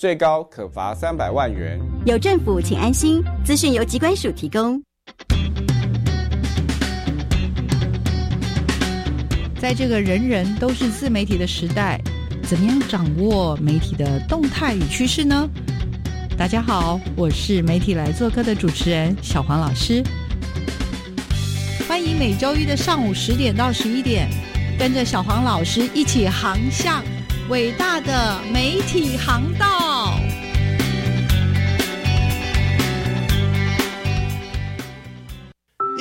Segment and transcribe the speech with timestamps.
[0.00, 1.78] 最高可罚三百万元。
[2.06, 3.22] 有政府，请安心。
[3.44, 4.82] 资讯由机关署提供。
[9.60, 12.00] 在这个人人都是自媒体的时代，
[12.44, 15.46] 怎么样掌握媒体的动态与趋势呢？
[16.34, 20.02] 大家好，我是媒体来做客的主持人小黄老师，
[21.86, 24.30] 欢迎每周一的上午十点到十一点。
[24.78, 27.04] 跟着小黄老师一起航向
[27.50, 29.89] 伟大的媒体航道。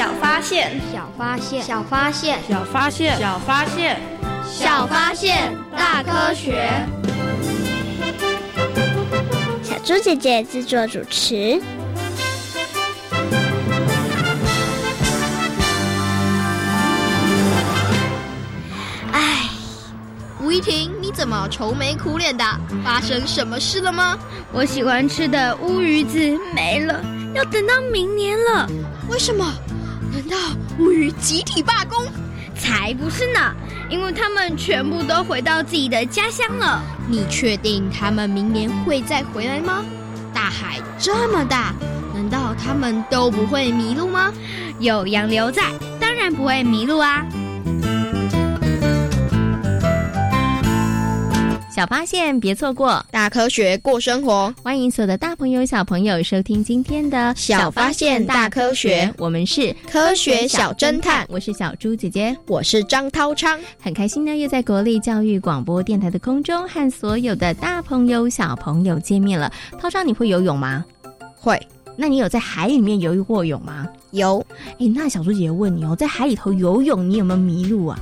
[0.00, 4.00] 小发现，小发现，小发现，小发现，小发现，
[4.50, 6.70] 小发现，大科学。
[9.62, 11.60] 小猪姐姐制作主持。
[19.12, 19.50] 哎，
[20.40, 22.42] 吴依婷，你怎么愁眉苦脸的？
[22.82, 24.18] 发生什么事了吗？
[24.50, 26.18] 我喜欢吃的乌鱼子
[26.54, 28.66] 没了，要等到明年了。
[29.10, 29.44] 为什么？
[30.30, 32.06] 难道乌鱼集体罢工？
[32.54, 33.52] 才不是呢！
[33.90, 36.80] 因为他们全部都回到自己的家乡了。
[37.08, 39.84] 你确定他们明年会再回来吗？
[40.32, 41.74] 大海这么大，
[42.14, 44.32] 难道他们都不会迷路吗？
[44.78, 45.64] 有洋流在，
[45.98, 47.26] 当然不会迷路啊！
[51.80, 54.54] 小发现，别错过大科学过生活。
[54.62, 59.10] 欢迎所有的大朋友、小朋友收听今天的小发现大科学。
[59.16, 63.58] 我们是科学小侦探，我是小猪姐姐，我是张涛昌。
[63.80, 69.50] 很开心呢，又在国立教育广播电台的空中和所有的大朋友、小朋友见面了。
[69.80, 70.84] 涛昌，你会游泳吗？
[71.34, 71.58] 会。
[71.96, 73.88] 那你有在海里面游过泳吗？
[74.10, 74.44] 有。
[74.78, 77.98] 哎，那小猪姐姐问你哦，在海里头游泳，你有没有迷路啊？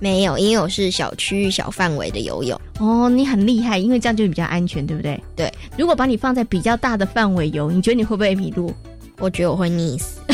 [0.00, 2.58] 没有，因为我是小区域、小范围的游泳。
[2.78, 5.22] 哦，你很厉害，因为这样就比较安全，对不对？
[5.36, 5.52] 对。
[5.76, 8.74] 如果把你放在比较大的范围游，你觉得你会不会迷路？
[9.18, 10.18] 我觉得我会溺死。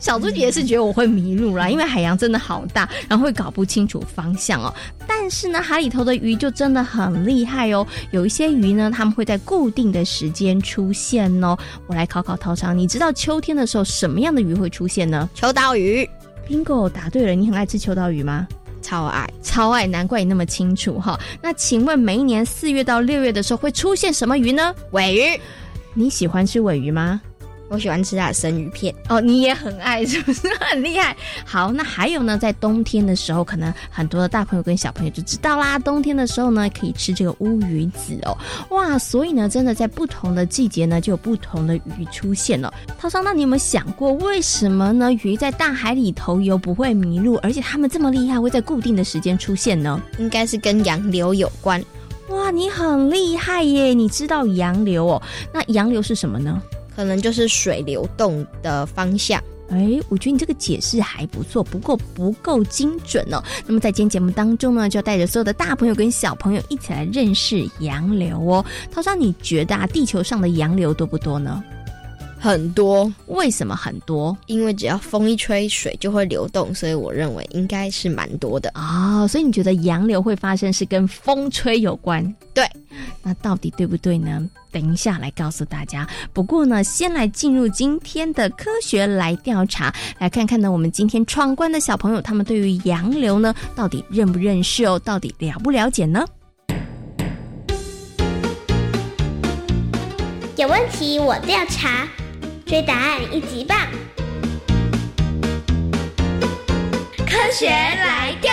[0.00, 4.74] 小猪姐姐是觉得我会迷路啦，因为海洋真的好大，然后会搞不清楚方向哦。
[5.06, 7.86] 但是呢，海里头的鱼就真的很厉害哦。
[8.10, 11.56] 有一些鱼呢，它们会在固定的时间出现哦。
[11.86, 15.30] 我来考考涛长，你知道秋天的时候什么样的鱼会出现呢？
[15.32, 16.06] 秋刀鱼。
[16.46, 17.34] Bingo，答对了。
[17.34, 18.46] 你很爱吃秋刀鱼吗？
[18.84, 21.18] 超爱，超爱，难怪你那么清楚哈。
[21.40, 24.74] 那请问每一年四月到六月的时候会出现什么鱼呢？
[24.90, 25.40] 尾鱼。
[25.94, 27.22] 你喜欢吃尾鱼吗？
[27.74, 31.16] 我喜欢吃它的生鱼片哦，你也很爱，是不是很厉害？
[31.44, 35.78] 好，那还有呢，在冬天的时候，可能很多的大朋友跟小朋友就知道啦。
[35.78, 38.38] 冬天的时候呢，可以吃这个乌鱼子哦，
[38.70, 38.96] 哇！
[38.96, 42.72] 所以呢，真的在不同的季节呢，就有不同的鱼出现了。
[42.96, 45.12] 涛涛，那你有没有想过，为什么呢？
[45.24, 50.00] 鱼在大海里头游不会迷路，而且它们这么厉害，会在固定的时间出现呢？
[50.18, 51.82] 应该是跟洋流有关。
[52.28, 53.92] 哇，你很厉害耶！
[53.92, 55.22] 你知道洋流哦？
[55.52, 56.62] 那洋流是什么呢？
[56.94, 59.42] 可能就是水流动的方向。
[59.70, 63.42] 哎，我觉得你这个解释还不错，不过不够精准哦。
[63.66, 68.64] 那么在今天节目当中呢，就带着所有的大朋友跟小朋友一起来认识洋流哦。
[68.90, 71.64] 涛涛，你觉得啊，地球上的洋流多不多呢？
[72.38, 73.10] 很多。
[73.28, 74.36] 为什么很多？
[74.46, 79.26] 因为只要风一吹，水就会流动，所以我认为应该是蛮多的哦。
[79.26, 82.22] 所以你觉得洋流会发生是跟风吹有关？
[82.52, 82.68] 对。
[83.22, 84.46] 那到底对不对呢？
[84.74, 86.04] 等一下来告诉大家。
[86.32, 94.98] 不过呢，先来进入今天的科学来调查，来看看呢，我们今天闯关的小朋友，他们对于洋流呢，到底认不认识哦？
[94.98, 96.24] 到底了不了解呢？
[100.56, 102.08] 有问题我调查，
[102.66, 103.78] 追答案一级棒。
[107.18, 108.52] 科学来调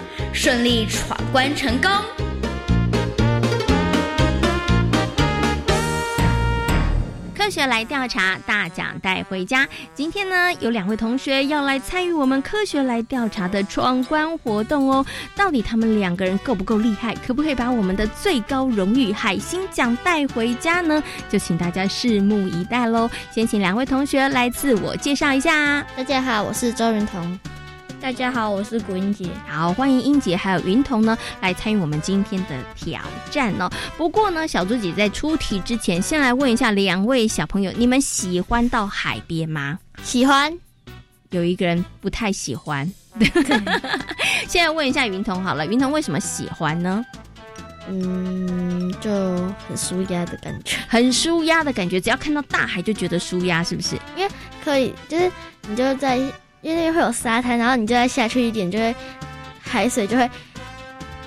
[0.33, 1.91] 顺利闯关成功！
[7.35, 9.67] 科学来调查，大奖带回家。
[9.93, 15.05] 今天呢，有两位同学要来参与我们科学来调查的闯关活动哦。
[15.35, 17.13] 到底他们两个人够不够厉害？
[17.15, 21.03] 可不可以把我们的最高荣誉海星奖带回家呢？
[21.29, 23.09] 就请大家拭目以待喽。
[23.31, 25.85] 先请两位同学来自我介绍一下。
[25.97, 27.39] 大家好，我是周云彤。
[28.01, 29.29] 大家好，我是古英杰。
[29.47, 32.99] 好，欢迎英杰还有云彤呢来参与我们今天的挑
[33.29, 33.69] 战哦。
[33.95, 39.77] 不过呢，小猪姐在出题之前，先来问一下两位小朋友，你们喜欢到海边吗？
[40.01, 40.51] 喜欢。
[41.29, 42.91] 有一个人不太喜欢。
[44.47, 47.05] 现在问一下云彤好了，云彤为什么喜欢呢？
[47.87, 49.11] 嗯，就
[49.67, 53.95] 很舒压的感觉，很舒压的感觉，只要看到大海就觉得舒压，是不是？
[54.17, 54.31] 因为
[54.63, 55.31] 可以，就是
[55.67, 56.19] 你就在。
[56.61, 58.95] 因为会有沙滩，然后你就再下去一点，就会
[59.59, 60.29] 海水就会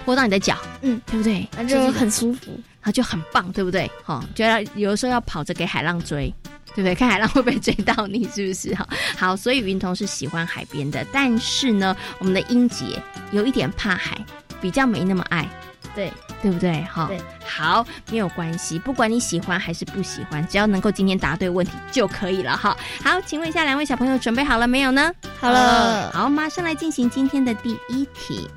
[0.04, 1.48] 泼到你的脚，嗯，对不对？
[1.56, 3.90] 那就很舒服，然后就很棒，对不对？
[4.04, 6.32] 哈，就要有的时候要跑着给海浪追，
[6.74, 6.94] 对不对？
[6.94, 8.74] 看海浪会不会追到你，是不是？
[8.74, 8.86] 哈，
[9.16, 12.84] 好，所以云彤是喜欢海边的，但是呢，我们的英杰
[13.32, 14.16] 有一点怕海，
[14.64, 15.46] 比较没那么爱。
[15.94, 16.80] 对，对不对？
[16.90, 17.10] 哈，
[17.46, 22.56] 好，没有关系，不管你喜欢还是不喜欢，只要能够今天答对问题就可以了。
[22.56, 22.74] 哈，
[23.04, 25.12] 好，请问一下两位小朋友准备好了没有呢？
[25.38, 28.48] 好了，好，马上来进行今天的第一题。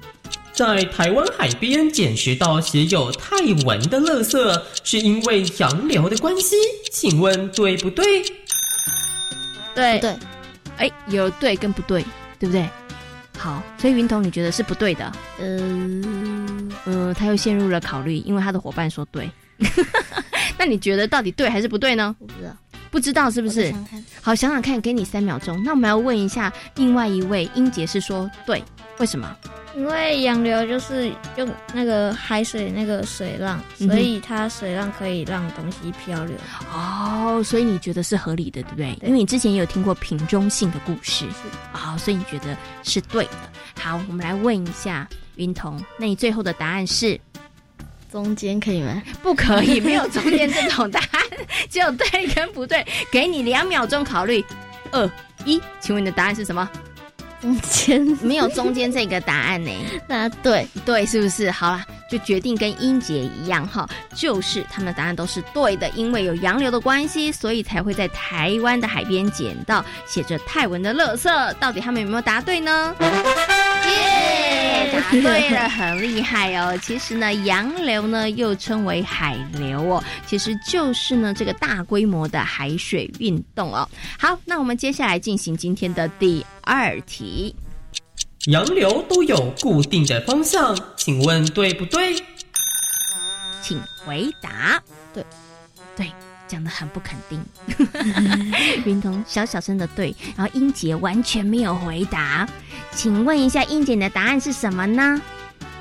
[0.53, 6.55] 在台湾海边捡拾到写有泰文的垃圾，是因为洋流的关系，
[6.89, 8.23] 请问对不对？
[9.75, 10.15] 对对，
[10.77, 12.03] 哎，有对跟不对，
[12.39, 12.67] 对不对？
[13.37, 15.11] 好，所以云彤你觉得是不对的？
[15.39, 19.29] 嗯，呃，他又陷入了考虑，因为他的伙伴说对。
[20.57, 22.15] 那你觉得到底对还是不对呢？
[22.19, 22.51] 不知道，
[22.91, 23.73] 不知道是不是？
[24.21, 25.61] 好，想想看，给你三秒钟。
[25.63, 28.63] 那我们要问一下另外一位英杰是说对，
[28.99, 29.35] 为什么？
[29.75, 36.35] 因为洋流就是用那个海水那个水浪，所以它水浪可以让东西漂流。
[36.73, 38.97] 哦，所以你觉得是合理的，对不对？
[39.03, 41.25] 因为你之前也有听过瓶中性的故事，
[41.73, 43.31] 啊，所以你觉得是对的。
[43.79, 47.19] 好，我们来问一下云彤，那你最后的答案是
[48.11, 48.99] 中间可以吗？
[49.21, 51.21] 不可以，没有中间这种答案，
[51.69, 52.85] 只有对跟不对。
[53.11, 54.43] 给你两秒钟考虑，
[54.91, 55.09] 二
[55.45, 56.69] 一，请问你的答案是什么？
[57.39, 59.71] 中间没有中间这个答案呢？
[60.09, 61.51] 那对对，是不是？
[61.51, 71.53] 好了，就决定跟英杰一样哈，就是他们的答案都是对的，因为有洋流的关系，所以才会在台湾的海边捡到写着泰文的垃圾。
[71.59, 72.95] 到底他们有没有答对呢？
[72.99, 76.77] 耶，答对了，很厉害哦。
[76.81, 83.87] 其实呢，洋流呢又称为海流哦，其实就是呢这个大规模的海水运动哦。
[84.17, 87.55] 好，那我们接下来进行今天的第二题。
[88.47, 92.15] 洋流都有固定的方向，请问对不对？
[93.61, 94.81] 请回答。
[95.13, 95.25] 对，
[95.95, 96.11] 对。
[96.47, 97.43] 讲的很不肯定，
[98.85, 102.47] 云彤小小声的对，然后英杰完全没有回答，
[102.93, 105.21] 请问一下英杰的答案是什么呢？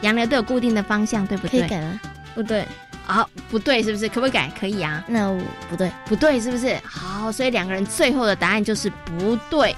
[0.00, 1.60] 洋流都有固定的方向，对不对？
[1.60, 2.00] 可以改吗？
[2.34, 2.66] 不对，
[3.04, 4.08] 好，不对，是不是？
[4.08, 4.52] 可不可以改？
[4.58, 5.04] 可以啊。
[5.06, 5.32] 那
[5.70, 6.76] 不对，不对，是不是？
[6.82, 9.72] 好，所以两个人最后的答案就是不对。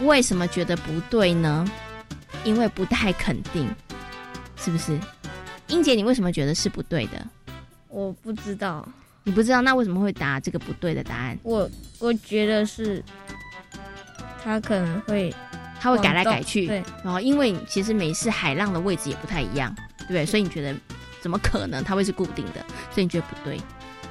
[0.00, 1.64] 为什么觉得不对呢？
[2.44, 3.68] 因为不太肯定，
[4.56, 4.98] 是不是？
[5.68, 7.26] 英姐，你为什么觉得是不对的？
[7.88, 8.86] 我不知道，
[9.22, 11.38] 你不知道，那为什么会答这个不对的答案？
[11.42, 13.02] 我我觉得是，
[14.42, 15.34] 他可能会，
[15.80, 16.82] 他会改来改去，对。
[17.02, 20.26] 然后，因为其实每次海浪的位置也不太一样，对不对？
[20.26, 20.78] 所以你觉得
[21.20, 22.64] 怎么可能它会是固定的？
[22.90, 23.58] 所以你觉得不对？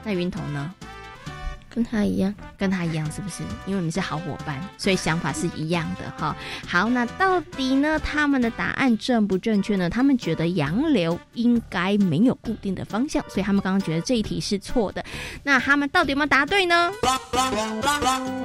[0.04, 0.74] 那云彤呢？
[1.70, 2.34] 跟他一样，
[2.64, 3.44] 跟他一样，是不是？
[3.66, 6.34] 因为你们是好伙伴，所以想法是一样的哈。
[6.66, 9.90] 好，那到底呢，他们的答案正不正确呢？
[9.90, 15.04] 他们觉得洋流应该没有固定的方向，所以他们刚刚觉得这一题是错的。
[15.44, 16.90] 那他们到底有没有答对呢？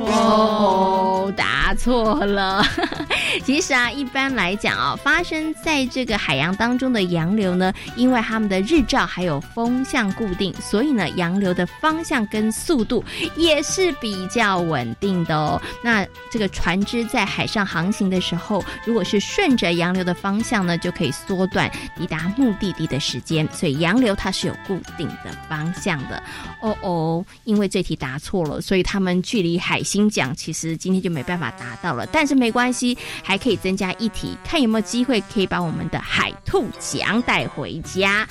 [0.00, 2.64] 哦，答错了。
[3.44, 13.04] 其实啊，一般来讲啊，发生在这个海洋当中的洋流呢，因为他们的日照还有风向固定，所以呢，洋流的方向跟速度。
[13.36, 15.60] 也是比比较稳定的哦。
[15.82, 23.46] 那这个船只在海上航行的时候，如果是顺着洋流的方向呢，就可以缩短抵达目的地的时间。
[23.52, 26.22] 所以洋流它是有固定的方向的。
[26.62, 32.06] 哦哦，因为这题答错了，所以他们距离海星奖其实今天就没办法达到了。
[32.06, 38.26] 但是没关系，还可以增加一题，看有没有机会可以把我们的海兔奖带回家。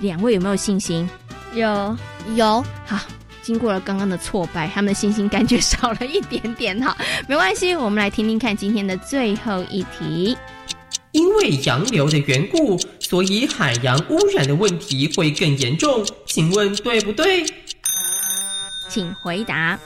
[0.00, 1.08] 两位有没有信心？
[1.54, 1.96] 有
[2.34, 2.98] 有，好。
[3.42, 10.36] 经过了刚刚的挫败，他们的信心感觉少了一点点哈，没关系，我们来听听看今天的最后一题。
[11.12, 17.44] 因为洋流的缘故，所以海洋污染的问题会更严重，请问对不对？
[18.88, 19.78] 请回答。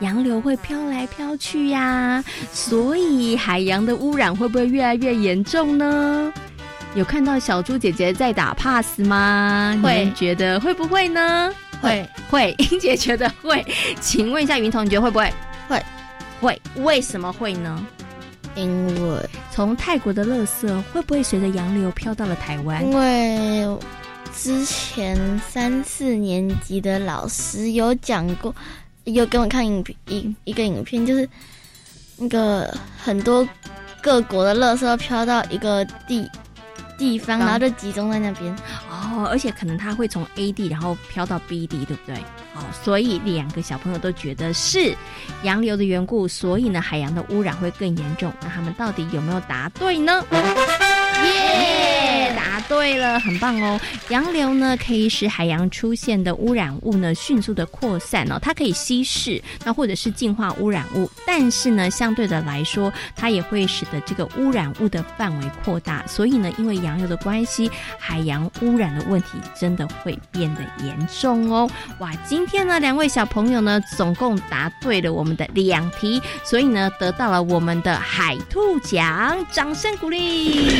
[0.00, 2.22] 洋流会飘来飘去呀，
[2.52, 6.32] 所以海洋的污染会不会越来越严重呢？
[6.94, 9.76] 有看到小猪姐姐在打 pass 吗？
[9.82, 11.52] 会觉得会不会呢？
[11.84, 13.64] 会会，英姐觉得会，
[14.00, 15.32] 请问一下云彤，你觉得会不会？
[15.68, 15.82] 会
[16.40, 17.86] 会，为什么会呢？
[18.54, 22.84] 因为从泰国的垃圾会不会随着洋流飘到了台湾？
[22.84, 23.78] 因为
[24.34, 28.54] 之前三四年级的老师有讲过，
[29.04, 31.28] 有给我看影影一一个影片，就是
[32.16, 33.46] 那个很多
[34.00, 36.28] 各国的垃圾飘到一个地。
[36.96, 38.54] 地方，然后就集中在那边
[39.14, 42.16] 哦，而且可能它会从 A 地，然后飘到 B 地，对不对？
[42.54, 44.92] 哦，所以两个小朋友都觉得是
[45.44, 48.32] 洋流的缘故，所以呢，海洋的污染会更严重。
[48.42, 50.24] 那他们到底有没有答对呢？
[50.32, 51.73] 耶，
[52.74, 53.80] 对了，很棒哦！
[54.08, 66.04] 洋流呢，可以使海洋出现的污染物呢迅速的扩散哦，它可以稀释，那或者是净化污染物，但是呢，相对的来说，它也会使得这个污染物的范围扩大。
[66.08, 69.28] 所以呢，因为洋流的关系，海洋污染的问题
[69.58, 71.70] 真的会变得严重哦。
[72.00, 80.74] 哇，今天呢，两位小朋友呢，总共答对了我们的两题，所以呢，得到了我们的海兔奖，掌声鼓励。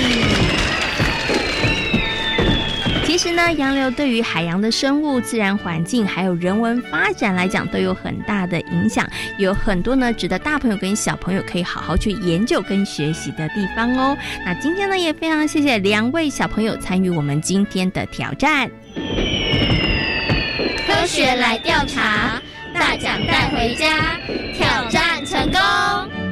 [3.14, 14.18] 其实呢，洋流对于海洋的生物、自然环境还有人文发展来讲，都有很大的影响，有很多呢值得大朋友跟小朋友可以好好去研究跟学习的地方哦。
[14.44, 18.68] 那今天呢，也非常谢谢两位小朋友参与我们今天的挑战。
[20.84, 22.42] 科学来调查，
[22.74, 24.18] 大奖带回家，
[24.56, 26.23] 挑战成功。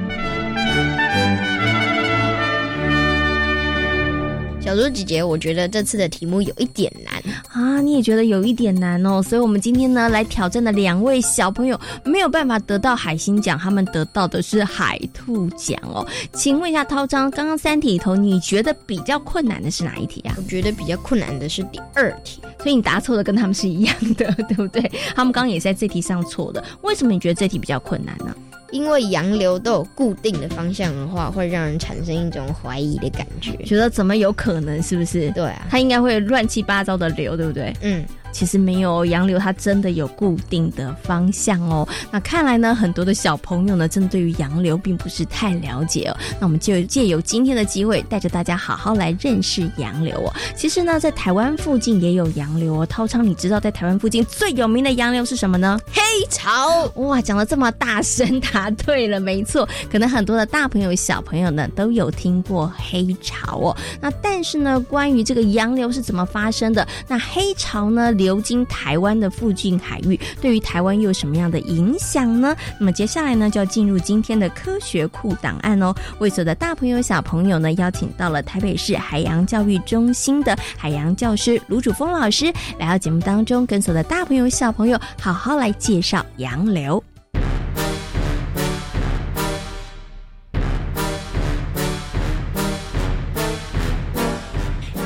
[4.75, 7.79] 小猪姐姐，我觉得这次的题目有一点难啊！
[7.83, 16.07] 你也觉得有一点难哦，所以我们今天呢来挑战的两位小朋友没有办法得到海星奖，他们得到的是海兔奖哦。
[16.33, 20.35] 请问一下涛章，刚刚三题里头，你觉得比较困难的是哪一题啊？
[20.39, 24.81] 我觉得比较困难的是第二题，所以你答错的跟他们是一样的， 对不对？
[25.15, 28.35] 他们刚刚也在这题上错的，为什么你觉得这题比较困难呢？
[28.71, 34.83] 因为洋流都有固定的方向的话，会让人产生一种怀疑的感觉，觉得怎么有可能？
[34.83, 35.31] 是不是？
[35.33, 37.75] 对啊，它应该会乱七八糟的流，对不对？
[37.83, 38.03] 嗯。
[38.33, 41.87] 其实没有洋流，它真的有固定的方向哦。
[42.11, 46.17] 那看来呢，很多的小朋友呢，真的对于洋流并不是太了解哦。
[46.41, 50.33] 那我们就借由今天的机会，带着大家好好来认识洋流哦。
[50.57, 52.87] 其实呢，在台湾附近也有洋流哦。
[52.87, 55.79] 涛昌，你知道在台湾附近最有名的洋流是什么呢？
[55.93, 56.91] 黑潮！
[56.97, 59.69] 哇，讲的这么大声，答对了，没错。
[59.91, 63.77] 可能很多的大朋友、小朋友呢，都有听过黑潮哦。
[64.01, 66.87] 那但是呢，关于这个洋流是怎么发生的？
[67.07, 68.11] 那黑潮呢？
[68.23, 72.55] 流经台湾的附近海域，对于台湾又有什么样的影响呢？
[72.79, 75.93] 那么接下来呢，就要进入今天的科学库档案哦。
[76.21, 87.03] 为所有的大朋友、小朋友呢，邀请到了台北市海洋教育中心的海洋教师卢主峰老师来到节目当中，跟所有的大朋友、小朋友好好来介绍洋流。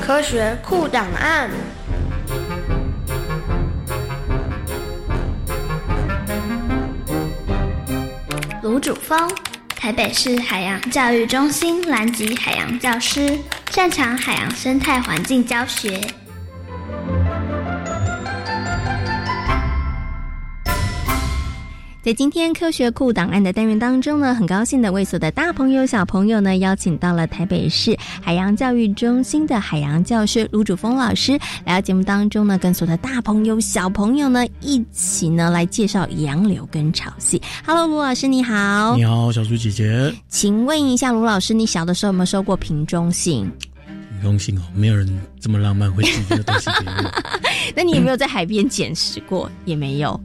[0.03, 1.51] 科学库档案。
[8.77, 9.19] 吴主峰，
[9.75, 13.39] 台北市海洋教育中心蓝极海洋教师，
[13.71, 15.99] 擅长海洋生态环境教学。
[22.07, 31.33] 在今天科学库档案的单元当中呢，很高兴的为所有的大朋友、小朋友呢，邀请到了台北市海洋教育中心的海洋教师卢主峰老师
[31.65, 37.43] 来到节目当中呢，跟所有的大朋友、小朋友呢一起呢来介绍洋流跟潮汐。
[37.67, 43.51] Hello，卢老师你好，你好，小猪姐姐，请问一下卢老师，你小的时候有没有收过瓶中信？
[44.13, 47.13] 瓶中信哦，没有人这么浪漫会寄这个东西给我。
[47.75, 49.51] 那你有没有在海边捡拾过？
[49.65, 50.21] 也没有。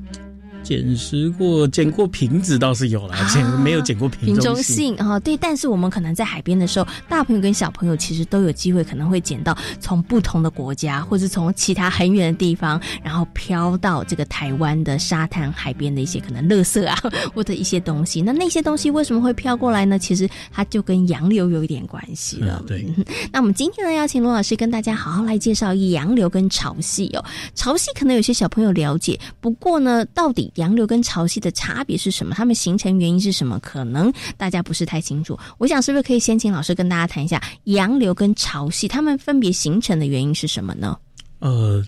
[0.71, 5.19] 捡拾过，捡过瓶子倒是有了，捡没有捡过瓶中信啊？
[5.19, 16.97] 对，但是我们可能在海边的时候，大朋友跟小朋友其实都有机会，可能会捡到从不同的国家，或是从其他很远的地方，然后飘到这个台湾的沙滩海边的一些可能垃圾啊，
[17.35, 18.21] 或者一些东西。
[18.21, 19.99] 那那些东西为什么会飘过来呢？
[19.99, 22.63] 其实它就跟洋流有一点关系了。
[22.65, 22.87] 对，
[23.29, 27.25] 那我们今天呢，邀请罗老师跟大家好好来介绍洋流跟潮汐哦。
[27.55, 32.35] 潮汐可能有些小朋友了解，不过呢，到底洋流跟潮汐的差别是什么？
[32.35, 33.59] 它们形成原因是什么？
[33.59, 35.37] 可能大家不是太清楚。
[35.57, 40.95] 我想是不是可以先请老师跟大家谈一下洋流跟潮汐，它们分别形成的原因是什么呢？
[41.39, 41.83] 呃，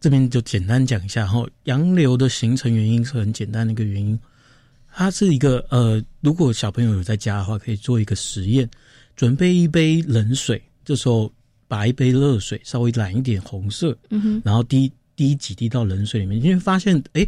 [0.00, 1.46] 这边就简单讲一下哈。
[1.64, 4.18] 洋流的形成原因是很简单的一个原因，
[4.92, 8.68] 它是一个呃，如果小朋友有在家的话，可以做一个实验，
[9.14, 11.32] 准备一杯冷水，这时候
[11.68, 17.24] 把一杯热水稍微染一点红色，嗯哼，然后滴滴几滴到冷水里面，你会发现，哎。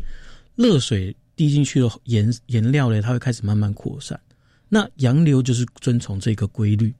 [0.60, 4.20] 热水滴进去的颜颜料呢，它会开始慢慢扩散。
[4.68, 6.94] 那洋流就是遵从这个规律，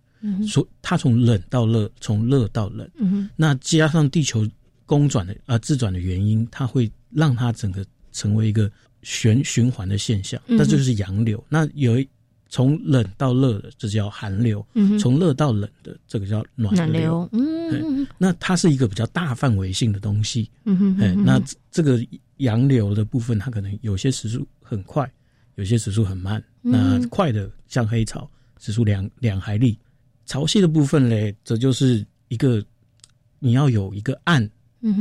[0.48, 2.90] 所它从冷到热，从热到冷。
[3.36, 4.48] 那加上地球
[4.86, 8.70] 公转的啊自转的原因，它会让它整个成为一个
[9.02, 11.44] 循循环的现象，那就是洋流。
[11.50, 12.02] 那有
[12.48, 14.64] 从冷到热的，这叫寒流；
[14.98, 17.28] 从热到冷的，这个叫暖流。
[17.32, 20.50] 嗯，那它是一个比较大范围性的东西。
[20.64, 21.38] 嗯哎，那
[21.70, 22.02] 这个。
[22.40, 25.10] 洋流的部分，它可能有些时速很快，
[25.54, 26.42] 有些时速很慢。
[26.60, 29.74] 那快的像黑潮，时速两两海里；
[30.26, 32.62] 潮汐的部分嘞，则就是一个
[33.38, 34.48] 你要有一个岸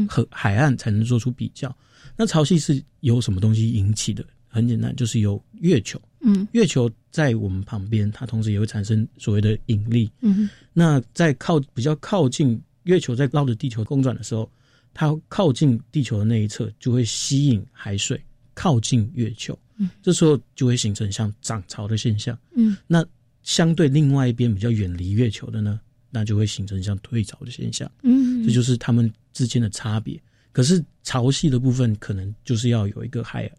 [0.08, 1.76] 和海岸才能做出比较。
[2.16, 4.26] 那潮汐是由什么东西引起的？
[4.48, 6.02] 很简单，就是由月球。
[6.22, 10.12] 嗯，月球在我们旁边，它同时也会产生所谓的引力。
[10.22, 14.50] 嗯，那在靠比较靠近月球，在绕着地球公转的时候。
[14.94, 18.22] 它靠近地球的那一侧，就会吸引海水
[18.54, 23.06] 靠近月球，嗯，这时候就会形成像涨潮的现象，嗯，那
[23.44, 30.20] 相对另外一边比较远离月球的呢，那就会形成像退潮的现象，嗯，这就是它们之间的差别。
[30.52, 33.50] 可是潮汐的部分，可能就是要有一个海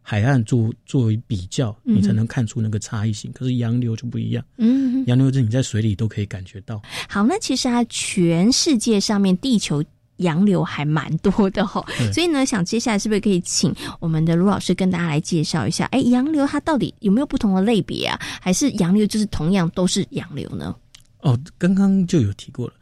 [0.00, 3.30] 海岸作作为比较，你才能看出那个差异性。
[3.32, 6.80] 可是洋流就不一样，嗯，洋流是你在水里都可以感觉到。
[7.08, 9.84] 好，那其实啊，全世界上面地球。
[10.18, 15.84] 洋流还蛮多的哈，所以呢，想接下来是不是可以请我们的卢老师跟大家来介绍一下？
[15.86, 18.18] 哎，洋流它到底有没有不同的类别啊？
[18.40, 20.74] 还是洋流就是同样都是洋流呢？
[21.20, 22.74] 哦，刚刚就有提过了，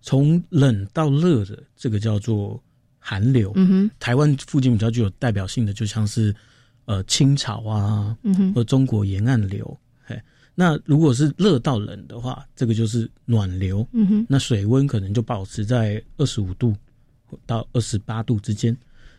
[0.00, 2.62] 从冷到热的这个叫做
[2.98, 3.52] 寒流。
[3.56, 6.34] 嗯哼，台湾附近比较具有代表性的，就像是
[6.84, 9.78] 呃清朝啊，嗯哼，或中国沿岸流。
[10.58, 13.86] 嘿，那如果是热到冷的话，这个就是暖流。
[13.92, 16.74] 嗯哼，那水温可能就保持在二十五度
[17.46, 18.76] 到二十八度之间。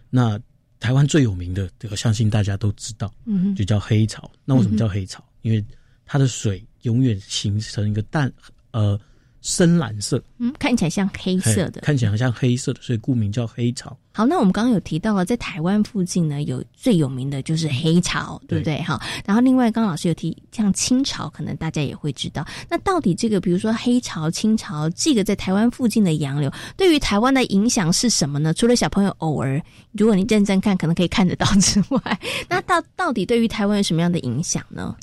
[0.10, 0.40] 那
[0.80, 4.30] 台湾最有名的，这个相信大家都知道，嗯哼，就叫黑潮。
[4.44, 5.24] 那为什么叫黑潮？
[5.42, 5.64] 因为
[6.06, 8.32] 它的水永远形成一个淡
[8.72, 9.00] 呃。
[9.42, 13.98] 深蓝色，嗯，看起来像黑色的，看起来像黑色的，所以故名叫黑潮。
[14.12, 18.82] 好，那我们刚刚有提到了，在台湾附近呢，有最有名的就是黑潮，对不对？
[18.82, 22.46] 哈，然后另外刚刚老师有提，像清朝，可能大家也会知道。
[22.70, 28.54] 那到底这个，比如说黑潮、清朝，这个在台湾附近的洋流，对于台湾的影响是什么呢？
[28.54, 29.62] 除了小朋友偶尔，
[29.94, 34.94] 如果你认真看，可能可以看得到之外， 那到到底对于台湾有什么样的影响呢？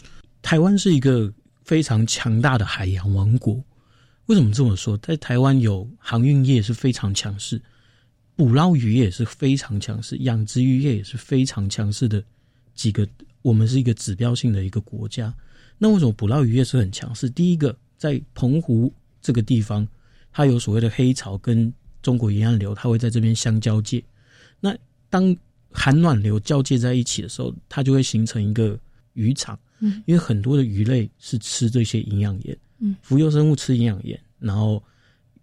[0.42, 1.32] 台湾是一个
[1.64, 3.58] 非常强大的海洋王国。
[4.26, 4.96] 为什么这么说？
[4.98, 7.60] 在台湾有航运业是非常强势，
[8.34, 12.22] 捕捞渔业是非常强势，养殖渔业也是非常强势的
[12.74, 13.08] 几个。
[13.42, 15.32] 我们是一个指标性的一个国家。
[15.78, 17.30] 那为什么捕捞渔业是很强势？
[17.30, 19.86] 第一个，在澎湖这个地方，
[20.32, 24.02] 它有所谓的黑潮跟中国沿岸流，它会在这边相交界。
[24.58, 24.76] 那
[25.08, 25.36] 当
[25.70, 28.76] 寒暖流交界在一起的时候，它就会形成一个
[29.12, 29.56] 渔场。
[29.78, 32.58] 嗯，因为很多的鱼类是吃这些营养盐。
[32.78, 34.82] 嗯，浮游生物吃营养盐，然后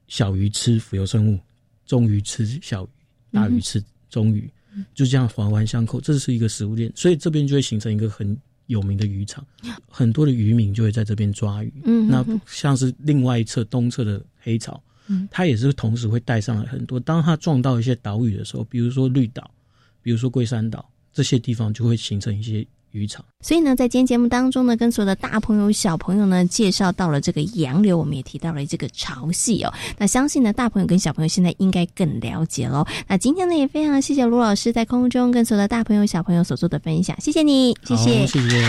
[0.08, 1.40] 小鱼吃浮游生物，
[1.86, 2.88] 中鱼吃小鱼，
[3.32, 4.50] 大鱼吃中鱼，
[4.94, 9.46] 就这样环环相扣，这是一个食物链，所以这边就会形成一个很有名的渔场，
[9.88, 11.74] 很多的渔民就会在这边抓鱼。
[11.86, 17.00] 嗯，那像是另外一侧东侧的黑潮，嗯，它也是同时会带上来很多。
[17.00, 19.50] 当它撞到一些岛屿的时候，比如说绿岛，
[20.02, 22.66] 比如说龟山岛这些地方，就会形成一些。
[22.94, 29.74] 渔场，所以呢，在今天节目当中呢，跟所有的大朋友、小朋友呢，介绍到了这个洋流，我们也提到了这个潮汐哦。
[29.98, 32.86] 那相信呢，大朋友跟小朋友现在应该更了解喽。
[33.08, 38.60] 那今天呢，也非常谢谢卢老师在空中跟所有的大朋友、小朋友所做的分享，谢谢你，谢谢，谢谢。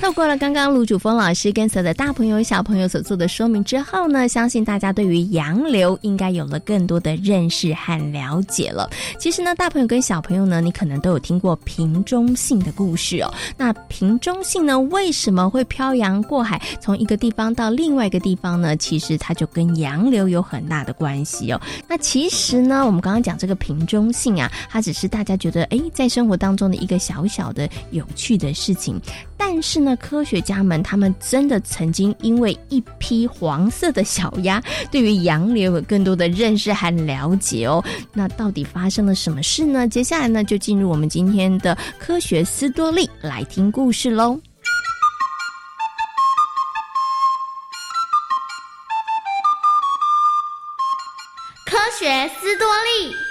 [0.00, 8.88] 透过了刚刚卢主峰老师跟所有的大朋友小朋友所做的说明之后呢，相信大家对于洋流应该有了更多的认识和了解了。
[9.18, 13.30] 其实呢，大朋友跟小朋友呢，你可能都有听过瓶中信的故事哦。
[13.58, 18.74] 那瓶中信呢，为什么会漂洋过海，从一个地方到另外一个地方呢？
[18.78, 21.60] 其实它就跟洋流有很大的关系哦。
[21.86, 28.98] 那其实呢，我们刚刚讲这个瓶中信啊，它只是大家觉得哎，在生活当中的一个小小的有趣的事情，
[29.40, 29.96] 但是呢。
[29.96, 37.84] 科学家们，他们真的曾经因为一批黄色的小鸭，对于洋流有更多的认识和了解哦。
[38.12, 39.86] 那到底发生了什么事呢？
[39.86, 44.40] 接下来呢，就进入我们今天的科学斯多利来听故事喽。
[51.66, 53.29] 科学斯多利。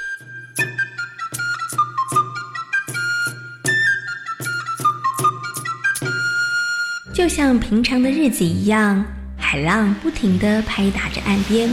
[7.20, 9.04] 就像平常的日子一样，
[9.38, 11.70] 海浪不停地拍打着岸边。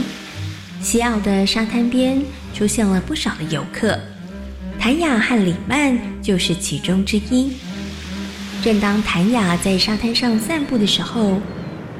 [0.81, 2.21] 西澳的沙滩边
[2.53, 3.97] 出现了不少的游客，
[4.77, 7.53] 谭雅和李曼就是其中之一。
[8.61, 11.39] 正当谭雅在沙滩上散步的时候，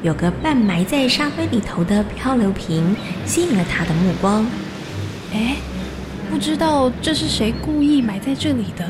[0.04, 2.94] 有个半埋在沙堆里头的漂流瓶
[3.26, 4.46] 吸引了他的目光。
[5.32, 5.56] 哎，
[6.30, 8.86] 不知道这是谁故意埋在这里的？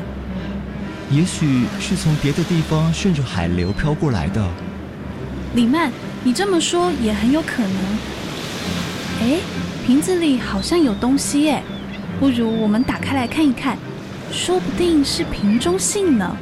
[1.10, 4.46] 也许是从别的地方顺着海流飘过来的。
[5.54, 5.90] 李曼，
[6.22, 7.72] 你这么说也很有可能。
[9.22, 9.38] 哎，
[9.86, 11.62] 瓶子里好像有东西哎，
[12.20, 13.78] 不如我们打开来看一看，
[14.30, 16.36] 说不定是瓶中信呢。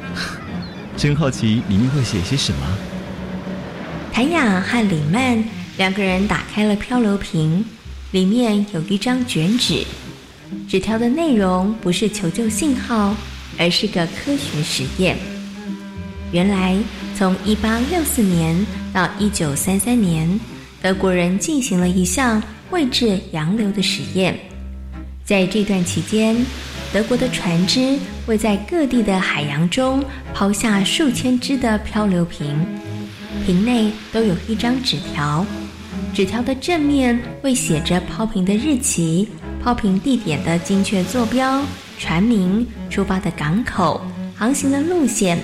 [0.97, 2.59] 真好奇里面会写些什么。
[4.11, 5.41] 谭雅和李曼
[5.77, 7.63] 两个人打开了漂流瓶，
[8.11, 9.85] 里面有一张卷纸，
[10.67, 13.15] 纸条的内容不是求救信号。
[13.57, 15.17] 而是个科学实验。
[16.31, 16.77] 原来，
[17.17, 20.39] 从一八六四年到一九三三年，
[20.81, 24.37] 德国人进行了一项绘制洋流的实验。
[25.23, 26.35] 在这段期间，
[26.93, 32.55] 德国的船只会在各地的海洋中抛下数千只的漂流瓶，
[33.45, 35.45] 瓶内都有一张纸条，
[36.13, 39.27] 纸条的正面会写着抛瓶的日期、
[39.61, 41.61] 抛瓶地点的精确坐标。
[41.99, 44.01] 船名、出发的港口、
[44.35, 45.39] 航行的路线，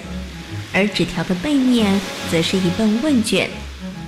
[0.71, 1.99] 而纸条的背面
[2.31, 3.49] 则是一份问卷，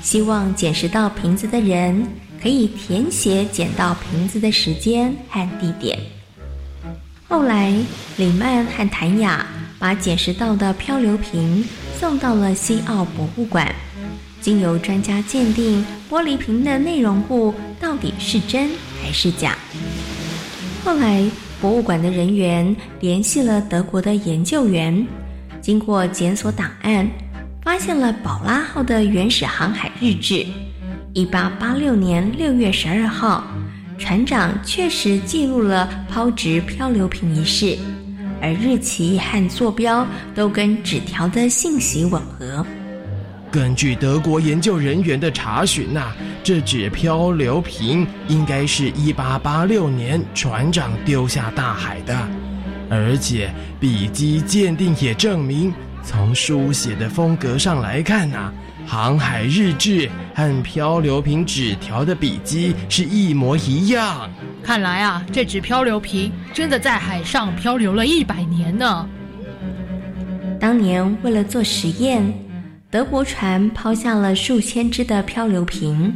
[0.03, 2.05] 希望捡拾到瓶子的人
[2.41, 5.97] 可以填写捡到瓶子的时间和地点。
[7.27, 7.73] 后来，
[8.17, 9.45] 李曼和谭雅
[9.79, 11.67] 把捡拾到的漂流瓶
[11.99, 13.73] 送到了西澳博物馆，
[14.39, 18.69] 经由专家鉴定，玻璃瓶的内容物到底是真
[19.01, 19.58] 还是假。
[20.84, 21.27] 后来。
[21.62, 25.06] 博物馆的人员联系了德国的研究员，
[25.62, 27.10] 经过检索档案，
[27.63, 30.46] 发现了宝拉号的原始航海日志。
[31.13, 33.44] 一八八六年六月十二号，
[33.98, 37.78] 船长确实记录了抛掷漂流瓶一事，
[38.41, 42.65] 而日期和坐标都跟纸条的信息吻合。
[43.56, 46.12] 根据德国研究人员的查询呐，
[46.44, 52.13] 这只漂流瓶应该是一八八六年船长丢下大海的，
[52.89, 58.52] 而且笔迹鉴定也证明，从书写的风格上来看呐，
[58.86, 64.30] 航海日志和漂流瓶纸条的笔迹是一模一样。
[64.62, 69.08] 看来啊，这只漂流瓶真的在海上漂流了一百年呢。
[70.60, 72.44] 当年为了做实验。
[72.95, 76.15] 德国船抛下了数千只的漂流瓶，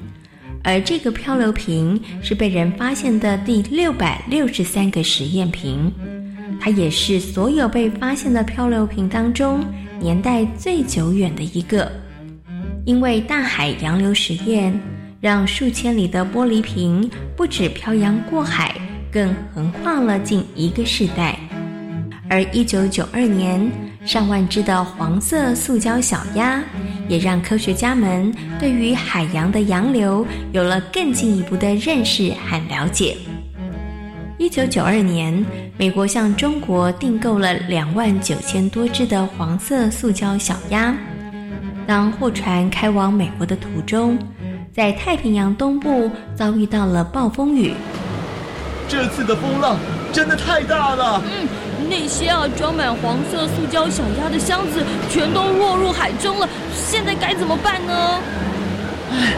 [0.64, 5.92] 而这个漂流瓶是被人发现的第六百六十三个实验瓶，
[6.58, 9.60] 它也是所有被发现的漂流瓶当中
[10.00, 11.92] 年代最久远的一个。
[12.86, 14.74] 因为大海洋流实验，
[15.20, 18.74] 让数千里的玻璃瓶不止漂洋过海，
[19.12, 21.38] 更横跨了近一个世代。
[22.30, 23.70] 而一九九二年。
[24.06, 26.64] 上万只的黄色塑胶小鸭，
[27.08, 33.18] 也让科学家们对于海洋的洋流有了更进一步的认识和了解。
[34.38, 35.46] 一九九二年，
[35.78, 40.96] 美国向中国订购了两万九千多只的黄色塑胶小鸭。
[41.86, 44.18] 当货船开往美国的途中，
[44.74, 47.74] 在太平洋东部遭遇到了暴风雨。
[48.88, 49.78] 这次的风浪
[50.14, 51.22] 真的太大了。
[51.26, 51.48] 嗯，
[51.88, 58.20] 那些啊装满黄色塑胶小鸭的箱子全都落入海中了，现在该怎么办呢？
[59.12, 59.34] 唉，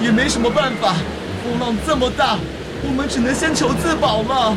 [0.00, 0.94] 也没什么办法，
[1.42, 2.38] 风浪这么大。
[2.86, 4.56] 我们只能先求自保了。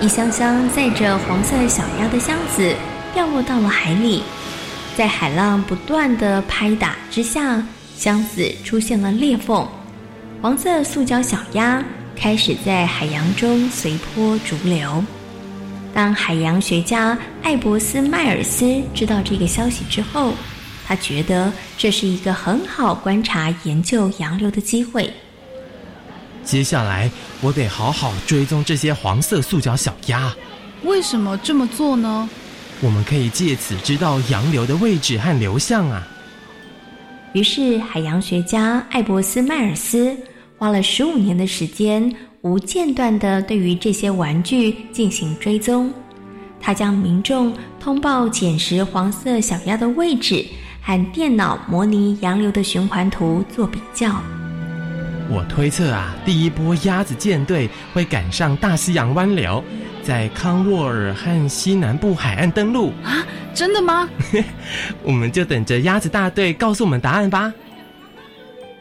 [0.00, 2.74] 一箱箱载着黄色小鸭的箱子
[3.14, 4.22] 掉落到了海里，
[4.96, 7.62] 在海浪不断的拍打之下，
[7.96, 9.66] 箱子出现了裂缝，
[10.42, 11.82] 黄色塑胶小鸭
[12.14, 15.02] 开始在海洋中随波逐流。
[15.96, 20.34] 当海洋学家艾伯斯迈尔斯知道这个消息之后，
[20.86, 25.10] 他觉得这是一个很好观察研究洋流的机会。
[26.44, 30.30] 接下来，我得好好追踪这些黄色塑胶小鸭。
[30.82, 32.28] 为什么这么做呢？
[32.82, 36.06] 我们可以借此知道洋流的位置和流向啊。
[37.32, 40.14] 于是，海洋学家艾伯斯迈尔斯
[40.58, 42.14] 花了十五年的时间，
[42.46, 45.92] 无间断的对于这些玩具进行追踪。
[46.60, 50.46] 他将民众通报捡拾黄色小鸭的位置
[50.80, 54.22] 和电脑模拟洋流的循环图做比较。
[55.28, 59.62] 我推测啊，第一波鸭子舰队会赶上大西洋湾流，
[60.00, 63.26] 在康沃尔和西南部海岸登陆啊！
[63.52, 64.08] 真的吗？
[65.02, 67.52] 我们就等着鸭子大队告诉我们答案吧。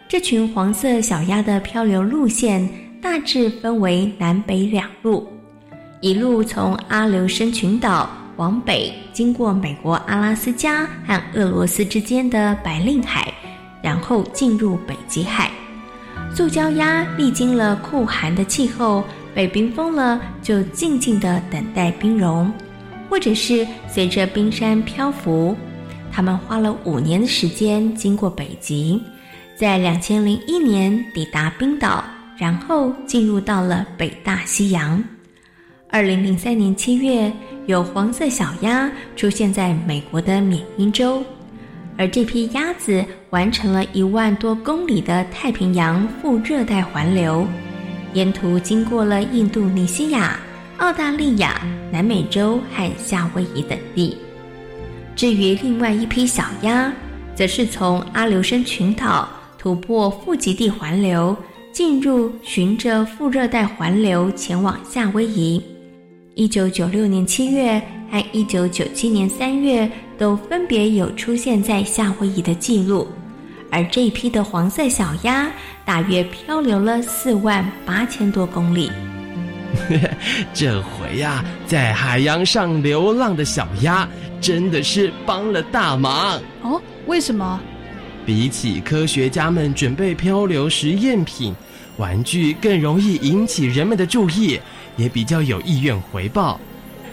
[0.07, 2.69] 这群黄色小鸭的漂流路线
[3.05, 5.27] 大致分为南北两路，
[6.01, 13.31] 一路从阿留申群岛往北，经过美国阿拉斯加和俄罗斯之间的白令海，
[13.79, 15.51] 然后进入北极海。
[16.33, 19.03] 塑胶鸭历经了酷寒的气候，
[19.35, 22.51] 被冰封了，就静静的等待冰融，
[23.07, 25.55] 或者是随着冰山漂浮。
[26.11, 28.99] 他们花了五年的时间经过北极，
[29.55, 32.03] 在两千零一年抵达冰岛，
[32.37, 35.03] 然后进入到了北大西洋。
[35.89, 37.31] 二零零三年七月，
[37.67, 41.23] 有黄色小鸭出现在美国的缅因州。
[41.97, 47.47] 而这批鸭子完成了一万多公里的太平洋副热带环流，
[48.13, 50.37] 沿途经过了印度尼西亚、
[50.77, 54.17] 澳大利亚、南美洲和夏威夷等地。
[55.15, 56.91] 至于另外一批小鸭，
[57.33, 61.33] 则是从阿留申群岛突破富极地环流，
[61.75, 65.61] 进入循着副热带环流前往夏威夷。
[66.33, 67.81] 一九九六年七月。
[68.11, 73.07] 和一九九七年三月都分别有出现在夏威夷的记录，
[73.71, 75.51] 而这一批的黄色小鸭
[75.83, 78.89] 大约漂流了四万八千多公里。
[80.53, 84.07] 这回呀，在海洋上流浪的小鸭
[84.39, 86.79] 真的是帮了大忙哦！
[87.07, 87.59] 为什么？
[88.25, 91.55] 比起科学家们准备漂流实验品，
[91.97, 94.59] 玩具更容易引起人们的注意，
[94.97, 96.59] 也比较有意愿回报。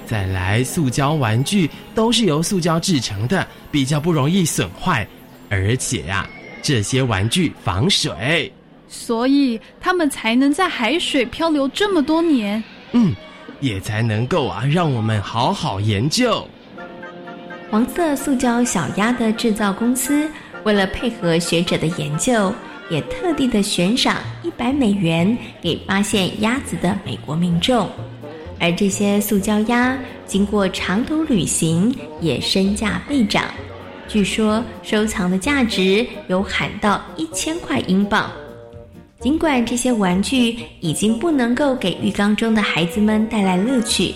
[0.06, 5.06] 再来，塑胶玩具都是由塑胶制成的，比较不容易损坏，
[5.48, 6.28] 而且呀，
[6.62, 8.52] 这些玩具防水，
[8.88, 12.62] 所以它们才能在海水漂流这么多年。
[12.92, 13.14] 嗯，
[13.60, 16.46] 也才能够啊，让我们好好研究。
[17.70, 20.28] 黄色塑胶小鸭的制造公司，
[20.64, 22.52] 为了配合学者的研究，
[22.90, 27.88] 也特地的悬赏一百美元给发现鸭子的美国民众。
[28.60, 33.44] 而这些塑胶鸭经过长途旅行，也身价倍涨。
[34.06, 38.30] 据说收藏的价值有喊到一千块英镑。
[39.18, 44.14] 尽管这些玩具已经不能够给浴缸中的孩子们带来乐趣，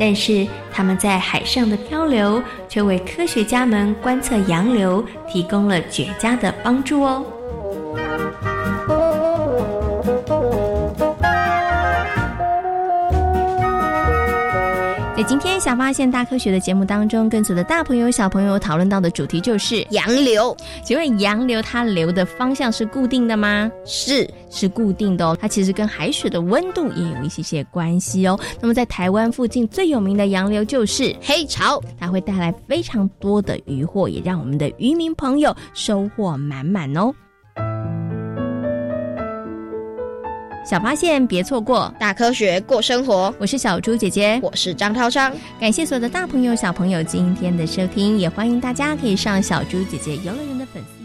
[0.00, 7.22] 但是他们在海上的漂流却为科学家们观测洋流提供了绝佳的帮助哦。
[15.20, 20.56] 在今天《小发现大科学》的节目当中，跟随的大朋友、小朋友讨论到的主题就是洋流。
[20.82, 23.70] 请问洋流它流的方向是固定的吗？
[23.84, 25.36] 是，是固定的哦。
[25.38, 28.40] 它其实跟海水的温度也有一些些关系哦。
[28.62, 37.12] 那么在台湾附近最有名的洋流就是黑潮，它会带来非常多的渔获，也让我们的渔民朋友收获满满哦。
[40.70, 43.34] 小发现别错过，大科学过生活。
[43.40, 45.32] 我是小猪姐姐，我是张涛昌。
[45.58, 50.99] 感谢所有的大朋友、小朋友今天的收听，也欢迎大家可以上小猪姐姐游乐园。